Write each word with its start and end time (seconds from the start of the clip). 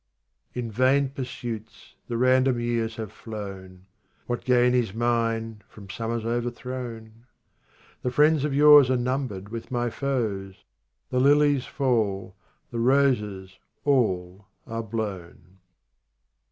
37 0.55 0.65
In 0.65 0.71
vain 0.71 1.09
pursuits 1.09 1.93
the 2.07 2.17
random 2.17 2.59
years 2.59 2.95
have 2.95 3.11
flown; 3.11 3.85
What 4.25 4.43
gain 4.43 4.73
is 4.73 4.95
mine 4.95 5.61
from 5.69 5.91
summers 5.91 6.25
overthrown? 6.25 7.27
The 8.01 8.09
friends 8.09 8.43
of 8.43 8.51
yore 8.51 8.81
are 8.91 8.97
numbered 8.97 9.49
with 9.49 9.69
my 9.69 9.91
foes; 9.91 10.63
The 11.11 11.19
lilies 11.19 11.67
fall, 11.67 12.35
the 12.71 12.79
roses 12.79 13.59
all 13.85 14.47
are 14.65 14.81
blown. 14.81 15.59